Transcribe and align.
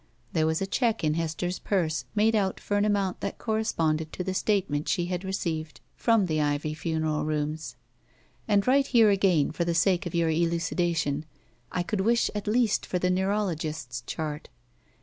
There 0.33 0.47
was 0.47 0.63
a 0.63 0.65
check 0.65 1.03
in 1.03 1.13
Hester's 1.13 1.59
purse 1.59 2.05
made 2.15 2.35
out 2.35 2.59
for 2.59 2.75
an 2.75 2.85
amoimt 2.85 3.19
that 3.19 3.37
corresponded 3.37 4.11
to 4.13 4.23
the 4.23 4.33
statement 4.33 4.89
she 4.89 5.05
had 5.05 5.23
received 5.23 5.79
from 5.95 6.25
the 6.25 6.41
Ivy 6.41 6.73
Funeral 6.73 7.23
Rooms. 7.23 7.75
And 8.47 8.65
right 8.65 8.87
here 8.87 9.11
again, 9.11 9.51
for 9.51 9.63
the 9.63 9.75
sake 9.75 10.07
of 10.07 10.15
your 10.15 10.31
elucidation, 10.31 11.25
I 11.71 11.83
could 11.83 12.01
wish 12.01 12.31
at 12.33 12.47
least 12.47 12.83
for 12.83 12.97
the 12.97 13.11
neurolo 13.11 13.55
gist's 13.55 14.01
chart. 14.07 14.49